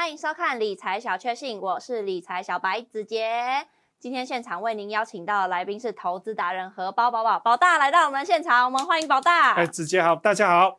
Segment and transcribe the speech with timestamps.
[0.00, 3.66] 欢迎收看理财小确幸，我是理财小白子杰。
[3.98, 9.52] 今天现场为您邀请到的来宾是投资达人荷包宝宝宝大来到我们现场，我们欢迎宝大。
[9.56, 10.78] 哎，子杰好，大家好。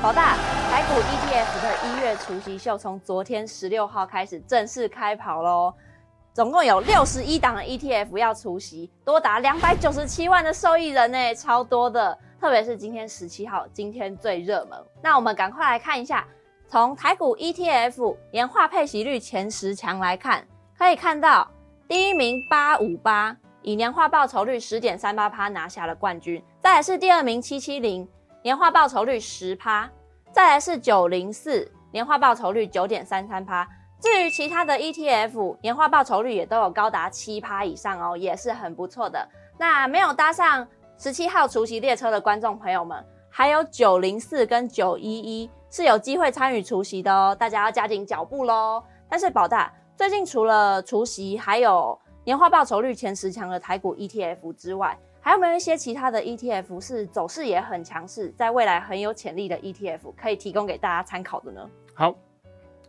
[0.00, 0.36] 宝大，
[0.70, 5.74] 台股 ETF 的一月除夕秀从昨天十六号开始正式开跑喽，
[6.32, 12.16] 总共有六十一档的 ETF 要除夕，多达两百九十七万的受益人呢，超多的。
[12.40, 14.78] 特别是今天十七号，今天最热门。
[15.02, 16.26] 那我们赶快来看一下，
[16.68, 21.48] 从台股 ETF 年化配息率前十强来看，可以看到
[21.88, 28.08] 第一名八五八以年化报酬率十点三八趴拿下了冠军，再来是第二名七七零
[28.42, 29.90] 年化报酬率十趴。
[30.32, 33.66] 再来是九零四年化报酬率九点三三趴，
[33.98, 39.26] 至于其他的 ETF 年化报酬率也都有高达七趴以上哦，也是很不错的。
[39.56, 48.82] 那没有搭上十七号除夕列车的观众朋友们，还有九零四跟九一一是有机会参与除夕的哦，大家要加紧脚步喽。
[49.08, 54.98] 但是宝大最近除了除夕，还有年化报酬率前十强的台股 ETF 之外。
[55.20, 61.68] 还有没有一些其他的 ETF 是走势也很强势，在未来很有潜力的 ETF 可以提供给大家参考的呢？
[61.94, 62.14] 好，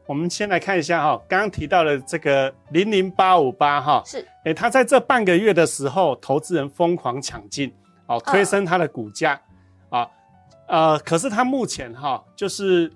[0.06, 7.74] 我们先来看一下哈，刚刚提到的这个零零八五八哈，是，哎，它在这半个月的时候，投资人疯狂抢进，
[8.08, 9.40] 哦，推升它的股价，
[9.90, 10.10] 啊，
[10.68, 12.92] 呃，可是它目前哈，就是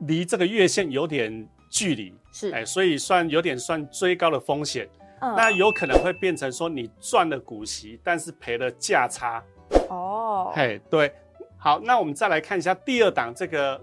[0.00, 4.88] 离这个月线有点距离，是，哎，所以算有点算追高的风险。
[5.20, 9.42] 那有可能会变成说你赚了股息，但是赔了价差。
[9.88, 11.12] 哦，嘿，对，
[11.56, 13.80] 好，那我们再来看一下第二档这个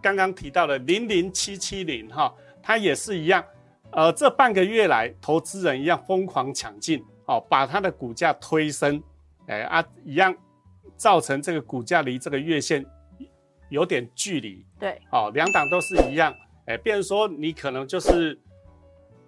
[0.00, 3.44] 刚刚提到的零零七七零哈，它也是一样，
[3.90, 9.02] 呃，这半个月来投资人一样疯狂抢进，哦，把它的股价推升，
[9.48, 10.34] 哎啊，一样
[10.96, 12.84] 造成这个股价离这个月线
[13.68, 14.64] 有点距离。
[14.78, 16.34] 对，哦，两档都是一样，
[16.66, 18.38] 哎，变成说你可能就是。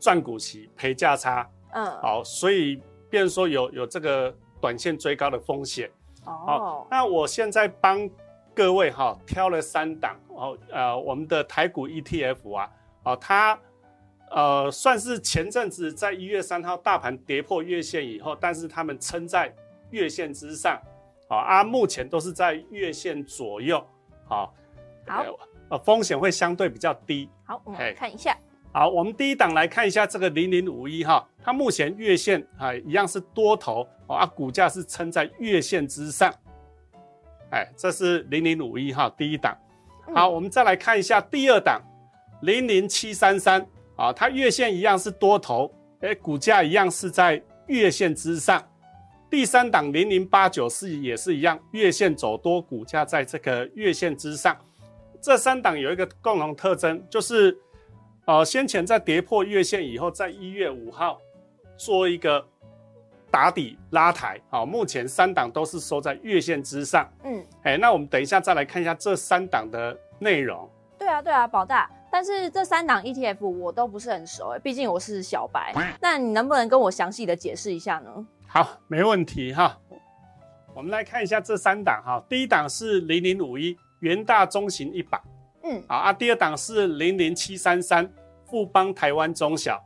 [0.00, 2.80] 赚股息赔价差，嗯，好，所以
[3.10, 5.90] 变成说有有这个短线追高的风险，
[6.24, 8.08] 哦，那我现在帮
[8.54, 12.70] 各位哈挑了三档，哦，呃，我们的台股 ETF 啊，
[13.02, 13.58] 哦，它
[14.30, 19.52] 呃算是前阵子在一月三号大盘跌破月线以后，但是他们撑在
[19.90, 20.80] 月线之上，
[21.28, 23.84] 好啊，目前都是在月线左右，
[24.26, 24.54] 好，
[25.06, 25.24] 好，
[25.70, 28.36] 呃，风险会相对比较低，好，我们看一下。
[28.70, 36.32] 好，我们第一档来看一下这个零零五一哈，它目前月线啊一样是多头啊，股价是撑在月线之上，
[37.50, 39.56] 哎，这是零零五一哈第一档。
[40.14, 41.80] 好，我们再来看一下第二档
[42.42, 43.66] 零零七三三
[43.96, 48.62] 啊，它月线一样是多头，哎，股价一样是在月线之上。
[49.30, 54.56] 第三档零零八九四也是一样，月线走多，股价在这个月线之上。
[55.20, 57.56] 这三档有一个共同特征就是。
[58.24, 61.18] 呃，先前在跌破月线以后，在一月五号
[61.78, 62.46] 做一个
[63.30, 67.08] 打底拉抬，好，目前三档都是收在月线之上。
[67.24, 70.68] 嗯，哎，那我们等一下再来看一下这三档的内容。
[70.98, 75.72] 对啊，对啊，宝大，但是这三档 ETF 我都不是很熟，哎，毕竟我是小白。
[75.98, 78.26] 那你能不能跟我详细的解释一下呢？
[78.50, 79.78] 好，没问题哈。
[80.74, 85.20] 我们来看一下这三档哈，第一档是零零五一元大中型一百。
[85.64, 88.10] 嗯，好啊，第二档是零零七三三
[88.46, 89.78] 富邦台湾中小，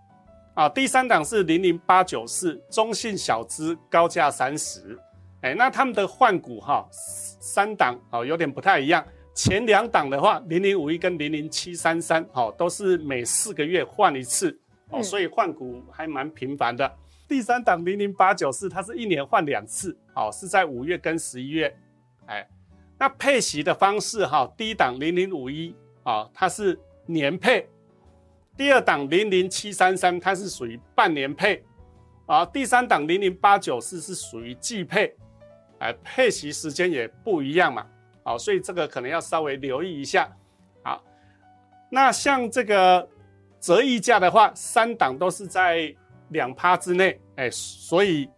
[0.55, 4.97] 啊，第三档是零零八九四中信小资高价三十，
[5.41, 14.57] 哎，那他们的换股哈，三档哦有点不太一样，前两档的话零零五一跟零零七三三，哦都是每四个月换一次，
[14.91, 16.89] 哦，所以换股还蛮频繁的。
[17.29, 21.77] 第三档零零八九四，它是一年换两次，哦，是在五月跟十一月，
[22.27, 22.49] 哎。
[22.99, 25.75] 那配息的方式哈，第一档零零五一
[26.05, 27.65] 啊，它是年配；
[28.57, 31.63] 第二档零零七三三，它是属于半年配；
[32.27, 35.13] 啊，第三档零零八九四是属于季配，
[35.81, 37.85] 哎，配息时间也不一样嘛，
[38.23, 40.31] 好，所以这个可能要稍微留意一下。
[40.85, 41.03] 好，
[41.91, 43.09] 那像这个
[43.59, 45.93] 折溢价的话，三档都是在
[46.33, 48.29] 两趴之内，哎，所以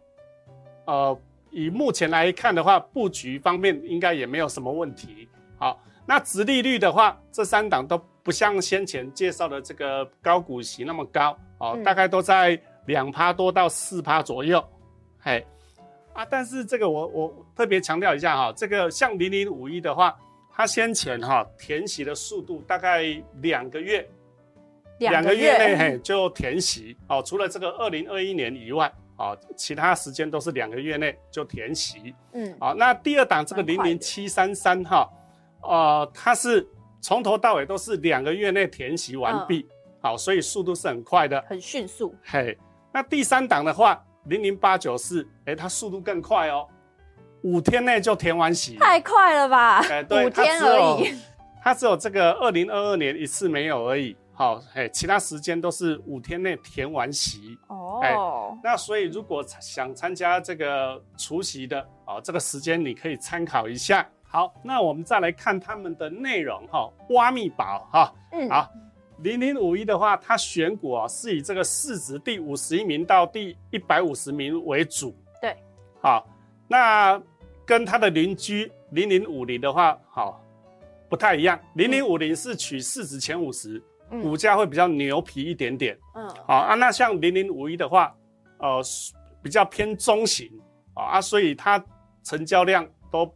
[0.87, 1.19] 呃。
[1.57, 5.29] 以目前来看的话，布局方面应该也没有什么问题。
[5.57, 14.61] 好，那殖利率的话，这三档都不像先前介绍的这个高股息那么高，哦，大概都在两趴多到四趴左右。
[15.23, 15.45] 哎，
[16.13, 20.13] 啊，但是这个我我特别强调一下哈，这个像零零五一的话，
[20.53, 23.05] 它先前哈填息的速度大概
[23.41, 24.05] 两个月，
[24.99, 28.93] 两个月内嘿就填息哦，除了这个二零二一年以外。
[29.17, 32.13] 啊，其他时间都是两个月内就填息。
[32.33, 35.09] 嗯，好，那第二档这个零零七三三哈，
[35.63, 36.67] 呃，它是
[37.01, 39.69] 从头到尾都是两个月内填息完毕，
[40.03, 42.13] 好，所以速度是很快的，很迅速。
[42.25, 42.59] 嘿，
[42.93, 46.67] 那第三档的话，零零八九四，哎，它速度更快哦，
[47.43, 49.79] 五天内就填完息，太快了吧？
[49.89, 51.15] 哎，对，五天而已，
[51.63, 54.17] 它只有这个二零二二年一次没有而已。
[54.37, 58.01] 好，哎，其他时间都是五天内填完席哦。
[58.03, 58.13] 哎，
[58.65, 64.05] 那所以如果想参加这个除夕的哦，这个时间你可以参考一下。
[64.25, 66.91] 好，那我们再来看他们的内容哈。
[67.11, 68.69] 挖密宝哈，嗯，好，
[69.19, 75.15] 零零五一的话，它选股啊是以这个市值第五十一名到第一百五十名为主。
[75.41, 75.57] 对，
[76.01, 76.27] 好，
[76.67, 77.23] 那
[77.65, 80.45] 跟它的邻居零零五零的话，好，
[81.09, 81.57] 不太一样。
[81.75, 83.81] 零零五零是取市值前五十。
[84.21, 88.15] 股价会比较牛皮一点点，嗯，好啊，那像零零五一的话，
[88.59, 88.81] 呃，
[89.43, 90.51] 比较偏中型
[90.95, 91.83] 啊，啊，所以它
[92.23, 93.33] 成交量都，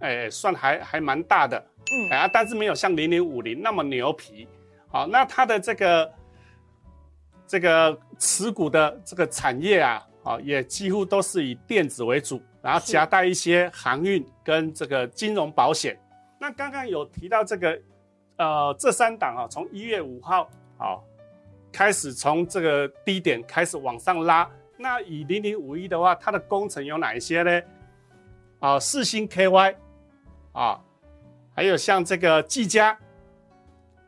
[0.00, 1.58] 哎，算还还蛮大的，
[1.92, 4.48] 嗯，啊，但是没有像零零五零那么牛皮，
[4.88, 6.12] 好，那它的这个
[7.46, 15.98] 这个持股的这个产业啊，啊，也几乎都是以电子为主，然后夹带一些航运跟这个金融保险。
[16.38, 17.80] 那刚刚有提到这个。
[18.36, 21.02] 呃，这三档啊，从一月五号好
[21.72, 24.48] 开始，从这个低点开始往上拉。
[24.76, 27.62] 那以零零五一的话，它的工程有哪一些呢？
[28.60, 29.74] 啊，四星 KY
[30.52, 30.78] 啊，
[31.54, 32.98] 还有像这个技嘉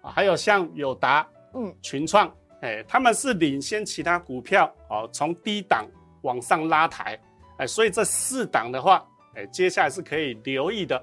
[0.03, 5.87] 啊，还有像友达，嗯，群创，哎，他们是领先其他股票哦，从低档
[6.21, 7.19] 往上拉抬，
[7.57, 11.03] 哎，所以这四档的话，哎，接下来是可以留意的。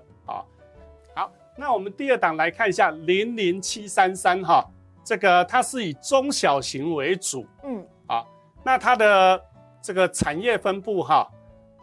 [1.57, 4.65] 那我们第二档来看一下零零七三三哈，
[5.05, 8.25] 这个它是以中小型为主，嗯，啊，
[8.63, 9.41] 那它的
[9.81, 11.25] 这个产业分布哈，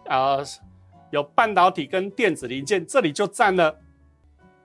[0.04, 0.44] 呃，
[1.10, 3.74] 有半导体跟电子零件，这里就占了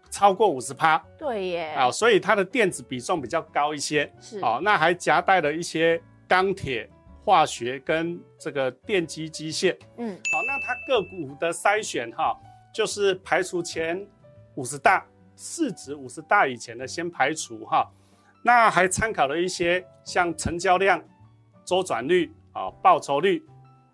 [0.09, 6.89] 超过五十趴，对耶，啊，所以它的电子比重比较高一些，是，哦，那还夹带了一些钢铁、
[7.23, 12.37] 化学跟这个电机机械，嗯，好，那它个股的筛选哈，
[12.73, 14.05] 就是排除前。
[14.57, 15.05] 五十大
[15.35, 17.87] 市值五十大以前的先排除哈，
[18.43, 20.99] 那还参考了一些像成交量、
[21.63, 23.45] 周转率啊、报酬率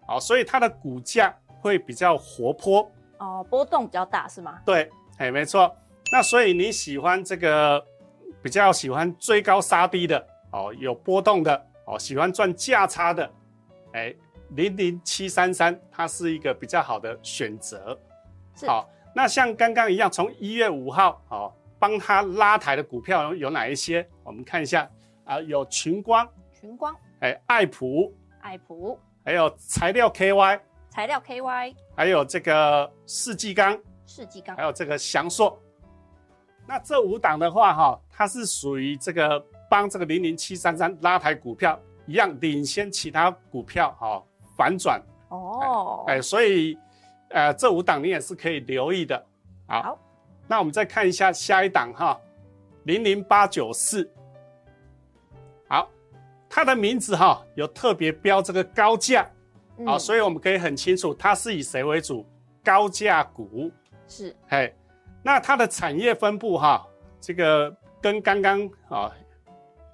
[0.07, 4.61] 啊，所以它的股价会比较活泼哦，波动比较大是吗？
[4.65, 5.75] 对，哎，没错。
[6.13, 7.85] 那所以你喜欢这个
[8.41, 13.29] 比较喜欢追高杀低的哦，有波动的哦，喜欢赚价差的，
[13.91, 14.15] 哎，
[14.51, 17.99] 零零七三三它是一个比较好的选择，
[18.65, 18.89] 好。
[19.15, 24.07] 那像刚刚一样，从一月五号，哦，帮他拉抬的股票有哪一些？
[24.23, 24.89] 我们看一下
[25.23, 26.27] 啊，有群光，
[26.59, 28.11] 群光，哎，爱普，
[28.41, 33.77] 爱普，还有材料 KY，材料 KY，还有这个世纪钢，
[34.07, 35.59] 世纪钢，还有这个翔硕。
[36.65, 39.39] 那这五档的话，哈，它是属于这个
[39.69, 44.23] 帮这个零零七三三拉抬股票一样，领先其他股票，哈，
[44.57, 44.99] 反转。
[45.29, 46.75] 哦，哎，所以。
[47.33, 49.25] 呃，这五档你也是可以留意的。
[49.67, 49.99] 好，
[50.47, 52.19] 那我们再看一下下一档哈，
[52.83, 54.07] 零零八九四。
[55.67, 55.89] 好，
[56.47, 59.27] 它的名字哈有特别标这个高价，
[59.83, 62.23] 好，所以我们可以很清楚它是以谁为主，
[62.63, 63.71] 高价股
[64.07, 64.35] 是。
[64.47, 64.71] 嘿，
[65.23, 66.85] 那它的产业分布哈，
[67.19, 69.11] 这个跟刚刚啊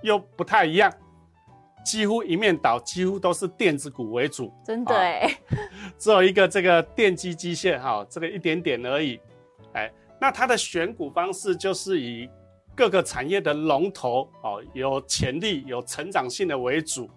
[0.01, 0.91] 又不太一样。
[1.83, 5.29] 几乎一面倒，几乎都是电子股为主，真的哎，
[5.97, 9.19] 只有一个这个电机机械哈，这个一点点而已，
[9.73, 12.29] 哎，那它的选股方式就是以
[12.75, 17.09] 各个产业的龙头哦，有潜力、有成长性的为主，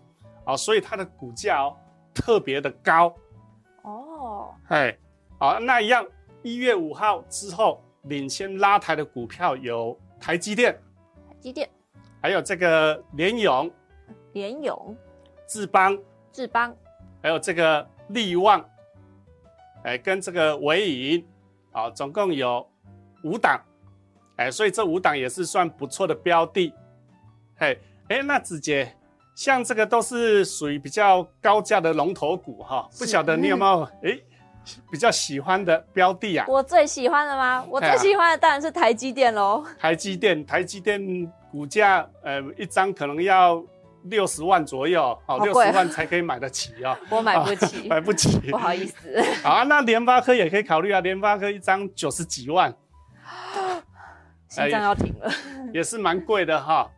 [0.46, 1.76] 哦，所以它的股价哦
[2.14, 3.14] 特别的高，
[3.82, 4.96] 哦，哎，
[5.38, 6.06] 好，那一样
[6.42, 10.72] 一月五号之后领先拉抬的股票有台积电，
[11.28, 11.68] 台积电，
[12.22, 13.70] 还有这个联咏。
[14.32, 14.96] 联勇、
[15.46, 15.98] 志邦、
[16.32, 16.74] 志邦，
[17.22, 18.64] 还有这个利旺，
[19.84, 21.26] 哎，跟这个伟影，
[21.70, 22.66] 啊，总共有
[23.24, 23.60] 五档，
[24.36, 26.72] 哎，所以这五档也是算不错的标的，
[27.56, 28.90] 嘿，哎，那子杰，
[29.34, 34.18] 像这个都是属于比较高价的龙头股哈，不晓得你有没有哎
[34.90, 36.46] 比较喜欢的标的啊？
[36.48, 37.62] 我最喜欢的吗？
[37.68, 39.62] 我最喜欢的当然是台积电喽。
[39.78, 43.62] 台积电，台积电股价，呃，一张可能要。
[44.04, 46.96] 六十万左右，好，六十万才可以买得起哦。
[47.10, 49.22] 我买不起，买不起， 不好意思。
[49.42, 52.74] 好啊，那联发科也可以考虑啊，联发科一张九十几万，
[54.48, 55.30] 心脏要停了，
[55.72, 56.90] 也是蛮贵的哈。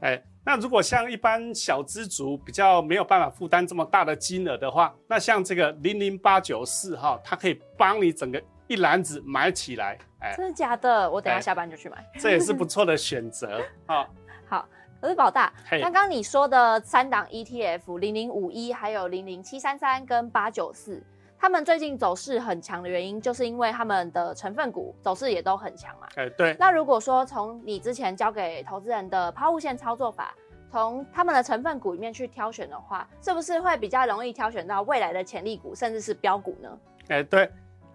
[0.00, 9.98] 哎，那如果像一般小资族比较没有办法负担这么大的金额的话，那像这个零零八九四哈，它可以帮你整个一篮子买起来。
[10.20, 11.10] 哎，真的假的？
[11.10, 12.04] 我等下下班就去买。
[12.18, 14.06] 这也是不错的选择啊。
[14.48, 14.68] 好，
[15.00, 21.00] 可是宝大，刚刚你说的三档 ETF 零零五一，还有零零七三三跟八九四，
[21.38, 26.08] 他们最近走势很强的原因，就是因为他们的成分股走势也都很强嘛。
[26.16, 26.56] 哎，对。
[26.58, 30.34] 那如果说从你之前教给投资人的抛物线操作法，
[30.70, 36.78] 从他们的成分股里面去挑选的话，是不是会比较容易挑选到未来的潜力股，甚至是标股呢？
[37.08, 37.48] 哎，对。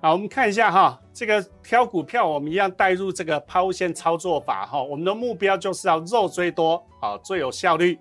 [0.04, 4.84] 好，我们看一下哈，这个挑股票，我们一样带入这个抛物线操作法哈。
[4.84, 7.98] 我们的目标就是要肉最多，好最有效率。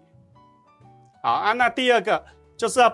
[1.22, 2.20] 好啊，那第二个
[2.56, 2.92] 就是要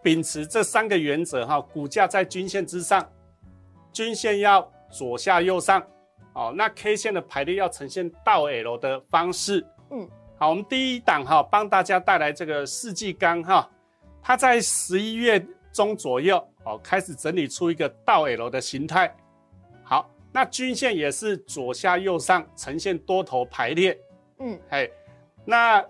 [0.00, 3.04] 秉持这三个原则哈，股价在均线之上，
[3.92, 5.82] 均线要左下右上，
[6.34, 9.66] 哦，那 K 线的排列要呈现倒 L 的方式。
[9.90, 10.08] 嗯，
[10.38, 13.68] 好，我们第一档哈，帮大家带来这个世纪钢哈，
[14.22, 16.36] 它在十一月中左右。
[16.64, 19.14] 哦，开始整理出一个倒 L 的形态。
[19.82, 23.98] 好，那均线也是左下右上呈现多头排列。
[24.38, 24.88] 嗯，哎，
[25.44, 25.84] 那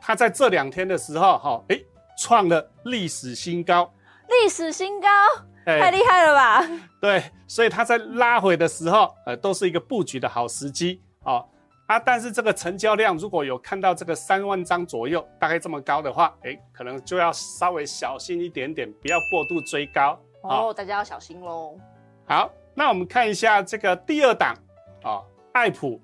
[0.00, 1.80] 它在这两天的时候，哈，哎，
[2.18, 3.92] 创了历史新高。
[4.28, 5.08] 历史新高，
[5.64, 6.68] 太厉害了吧？
[7.00, 11.02] 对，所以它在拉回的时候，呃，都是一个布局的好时机。
[11.24, 11.44] 哦。
[11.88, 20.72] 啊，但是这个成交量如果有看到这个三万张左右，大概这么高的话，哎，可能就要稍微小心一点点，不要过度追高哦。
[20.72, 21.78] 大家要小心喽。
[22.26, 24.54] 好，那我们看一下这个第二档
[25.02, 25.98] 啊，爱普。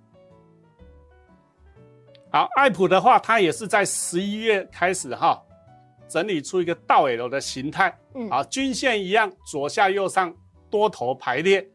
[2.32, 5.38] 好，爱普的话，它也是在十一月开始哈，
[6.08, 7.94] 整理出一个倒 L 的形态。
[8.14, 10.34] 嗯，好，均线一样，左下右上
[10.70, 11.68] 多头排列，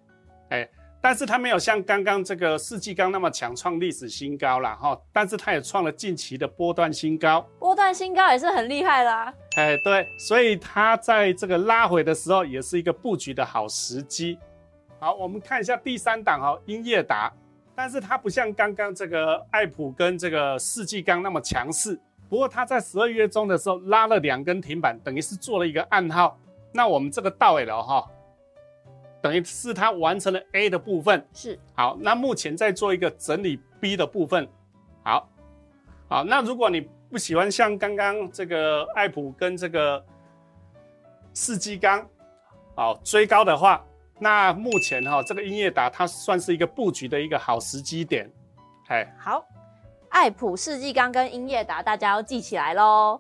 [0.50, 0.68] 哎。
[1.02, 5.00] 但是它没有像刚刚这个世纪钢那么强，创历史新高了哈。
[5.14, 9.34] 但是它也创了近期的波段新高，波段新高也是很厉害啦。
[9.56, 14.38] 哎，对，所以它在这个拉回的时候，也是一个布局的好时机。
[15.00, 17.32] 好，我们看一下第三档哈，英业达，
[17.74, 21.98] 但是它不像刚刚这个爱普跟这个世纪钢那么强势。
[22.28, 26.38] 不过它在十二月中的时候拉了两根停板，等于是做了一个暗号。
[26.74, 28.06] 那我们这个到尾了哈。
[29.22, 31.98] 等于是它完成了 A 的部分，是好。
[32.00, 34.48] 那目前在做一个整理 B 的部分，
[35.04, 35.30] 好，
[36.08, 36.24] 好。
[36.24, 40.04] 那如果你不喜欢像刚刚这个爱普跟这个
[41.34, 42.08] 四季钢，
[42.76, 43.84] 好追高的话，
[44.20, 48.32] 那目前哈这个英业达它算是一个布局的一个好时机点，
[48.88, 49.46] 哎，好，
[50.10, 53.20] 爱普、世纪钢跟英业达大家要记起来喽。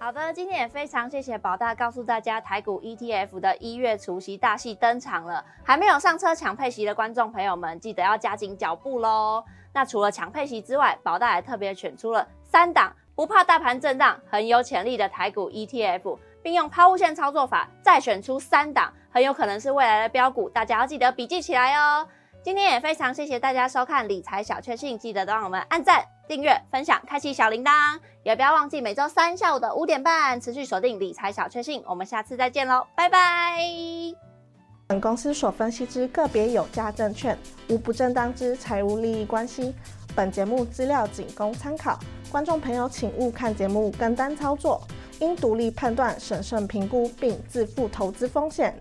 [0.00, 5.44] 好的，今天也非常谢谢宝大告诉大家，台股 ETF 的一月除夕大戏登场了。
[5.64, 9.44] 还没有上车抢配席的观众朋友们，记得要加紧脚步喽。
[9.72, 22.06] 那除了抢配席之外，宝大还特别选出了三档不怕大盘震荡、很有潜力的台股 ETF，并用抛物线操作法再选出三档很有可能是未来的标股，大家要记得笔记起来哦。
[22.40, 26.04] 今天也非常谢谢大家收看理财小确幸，记得帮我们按赞。
[26.28, 31.82] 订阅、分享、开启小铃铛，也不要忘记每周三下午的五点半持续锁定理财小确幸。
[31.86, 33.58] 我们下次再见喽，拜拜。
[34.86, 37.36] 本公司所分析之个别有价证券，
[37.68, 39.74] 无不正当之财务利益关系。
[40.14, 41.98] 本节目资料仅供参考，
[42.30, 44.80] 观众朋友请勿看节目跟单操作，
[45.20, 48.80] 应独立判断、审慎评估并自负投资风险。